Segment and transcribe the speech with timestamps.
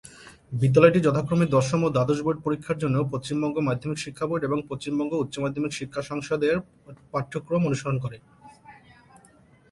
[0.51, 5.71] বিদ্যালয়টি যথাক্রমে দশম ও দ্বাদশ বোর্ড পরীক্ষার জন্য পশ্চিমবঙ্গ মাধ্যমিক শিক্ষা বোর্ড এবং পশ্চিমবঙ্গ উচ্চমাধ্যমিক
[5.79, 6.55] শিক্ষা সংসদের
[7.13, 8.17] পাঠ্যক্রম অনুসরণ করে।